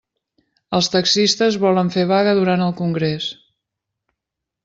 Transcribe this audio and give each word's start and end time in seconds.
Els 0.77 0.87
taxistes 0.93 1.57
volen 1.65 1.91
fer 1.97 2.07
vaga 2.13 2.35
durant 2.39 2.65
el 2.69 2.75
congrés. 2.81 3.27